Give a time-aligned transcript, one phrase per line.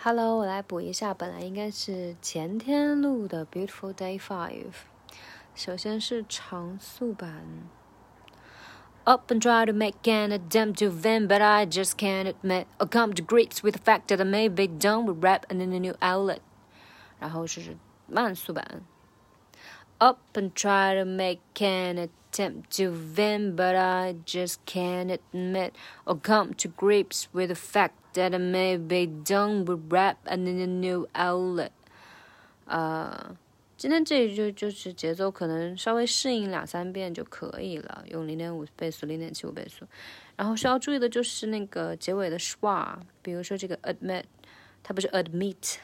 [0.00, 4.50] Hello，我来补一下，本来应该是前天录的《Beautiful Day Five》。
[5.54, 7.68] 首先是长速版。
[9.04, 13.14] Up and try to make an attempt to vent, but I just can't admit or come
[13.14, 15.78] to grips with the fact that I may be done with rap and in a
[15.78, 16.40] new outlet。
[17.18, 17.76] 然后是
[18.06, 18.82] 慢速版。
[20.00, 25.72] Up and try to make an attempt to vent, but I just can't admit
[26.04, 30.60] or come to grips with the fact that may be done with rap and in
[30.60, 31.70] a new outlet。
[32.66, 33.36] 啊，
[33.78, 39.86] 今天这一句就是节奏可能稍微适应两三遍就可以了，用零点五倍速、零点七五倍速。
[40.36, 44.24] 然后需要注意的就是那个结尾的 schwa，比如说这个 admit，
[44.82, 45.76] 它不是 admit，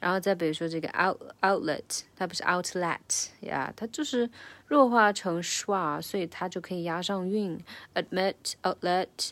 [0.00, 4.28] 然后再比如说这个 out outlet，它不是 outlet 呀，它就是
[4.66, 7.58] 弱化成 schwa，所以它就可以押上韵
[7.94, 9.30] ，admit outlet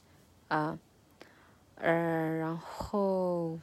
[0.49, 0.79] 啊。
[1.83, 3.59] 呃，然后，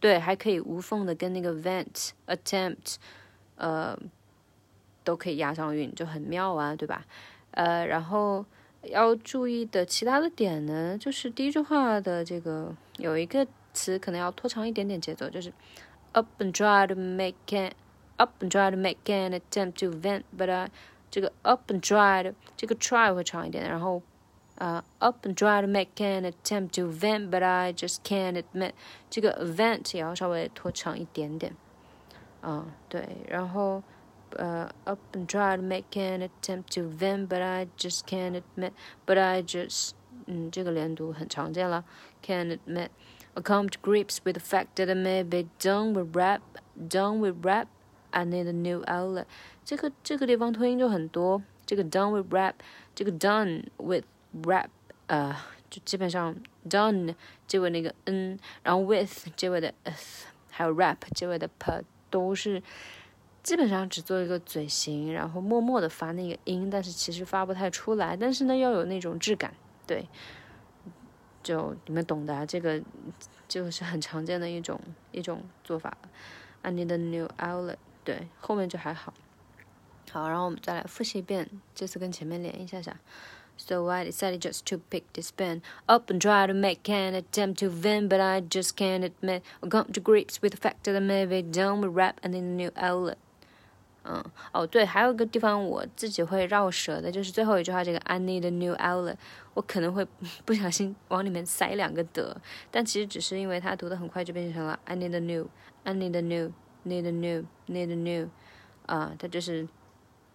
[0.00, 2.96] 对，还可以无缝的跟那个 vent attempt，
[3.56, 3.98] 呃，
[5.02, 7.06] 都可以押上韵，就很妙啊，对吧？
[7.52, 8.44] 呃，然后
[8.82, 15.53] 要注意的其他的点呢，就是第一句话的这个有一个词可能要拖长一点点节奏，就是
[16.11, 17.71] up and try to make an
[18.17, 20.69] up and try to make an attempt to vent，but I
[21.09, 24.01] 这个 up and try 的这个 try 会长一点，然后。
[24.61, 28.73] uh, up and try to make an attempt to vent, but I just can't admit
[29.09, 31.55] 这个 vent 也要稍微拖长一点点。
[32.41, 33.83] 啊，对，然后
[34.31, 38.71] 呃、uh, and try to make an attempt to vent, but I just can't admit,
[39.05, 39.91] but I just
[40.27, 41.83] 嗯，这个连读很常见了，
[42.23, 42.89] can't admit.
[43.36, 46.40] I come to grips with the fact that I may be done with rap,
[46.76, 47.68] done with rap.
[48.10, 49.26] I need a new outlet.
[49.62, 51.42] 这个这个地方吞音就很多。
[51.66, 52.54] 这个 done with rap，
[52.94, 54.04] 这个 done with
[54.42, 54.68] rap，
[55.08, 55.36] 呃，
[55.68, 56.34] 就基本上
[56.70, 57.14] done
[57.46, 62.62] 结尾那个 n，然后 with 结尾的 s，还有 rap 结尾的 p，都是
[63.42, 68.16] 基本上只做一个嘴型，然后默默的发那个音，但是其实发不太出来。
[68.16, 69.52] 但是呢，要有那种质感，
[69.86, 70.08] 对，
[71.45, 72.81] 就你们懂的，这个
[73.47, 74.79] 就是很常见的一种
[75.11, 75.97] 一种做法。
[76.61, 79.13] I need a new outlet，对，后面就还好。
[80.11, 82.97] 好，然后我们再来复习一遍，这次跟前面连一下下。
[83.57, 87.69] So I decided just to pick this pen up and try to make an attempt to
[87.69, 90.99] vent, but I just can't admit or come to grips with the fact that I
[90.99, 93.17] may be done with rap and in a new outlet.
[94.08, 99.16] 嗯，哦对，还有一个地方我自己会绕舌的，就是最后一句话这个 I need a new outlet，
[99.54, 100.06] 我可能会
[100.46, 102.40] 不小心往里面塞两个的，
[102.70, 108.28] 但其实只是因为它读的很快就变成了 I need a new，I need a new，need a new，need a new，
[108.86, 109.66] 啊，它就是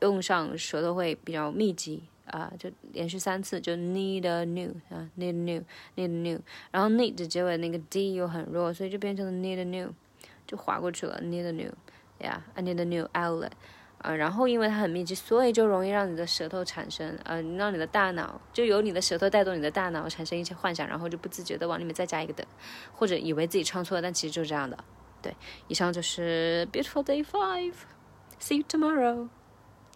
[0.02, 2.04] 用上舌头会比较密集。
[2.28, 5.64] 啊，就连续三次，就 need a new 啊，need a new，need
[5.98, 6.40] a new，
[6.72, 9.92] 然后 need 结尾那个 d 又很弱，所以就变成了 need a new，
[10.48, 11.70] 就划过去了 need a new，
[12.22, 13.52] 呀，I need a new outlet，
[14.00, 22.46] 啊，然后因为它很密集，所以就容易让你的舌头产生，呃，让你的大脑就由你的舌头带动你的大脑产生一些幻想，然后就不自觉的往里面再加一个的，
[22.94, 24.78] 或者以为自己唱错了，但其实就是这样的。
[25.22, 25.36] 对，
[25.68, 29.30] 以上就是 Beautiful Day Five，See you tomorrow。